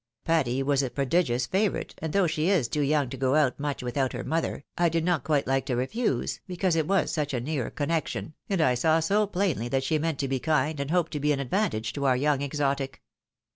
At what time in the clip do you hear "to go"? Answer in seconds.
3.11-3.35